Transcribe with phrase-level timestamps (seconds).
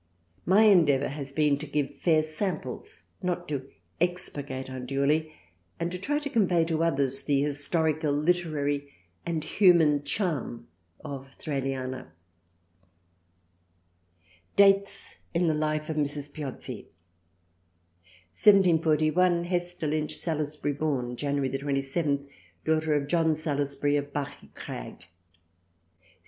[0.47, 3.69] My endeavour has been to give fair samples, not to
[3.99, 5.31] expurgate unduly,
[5.79, 8.91] and to try to convey to others the historical, literary
[9.27, 10.67] and human charm
[11.05, 12.07] of" Thraliana."
[14.55, 16.33] Dates in the Life of Mrs.
[16.33, 16.85] Piozzi.
[16.85, 16.91] 1
[18.33, 19.43] 74 1.
[19.43, 21.47] Hester Lynch Salusbury born— Jany.
[21.59, 22.27] 27—
[22.65, 24.33] daughter of John Salusbury of Bachycraig.
[25.05, 25.09] 1762.